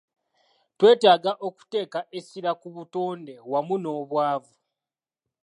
Twetaaga 0.77 1.31
okuteeka 1.47 1.99
essira 2.17 2.51
ku 2.61 2.67
butonde 2.75 3.33
wamu 3.51 3.75
n'obwavu. 3.79 4.53